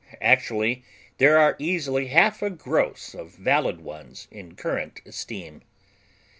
[0.21, 0.83] Actually
[1.19, 5.61] there are easily half a gross of valid ones in current esteem.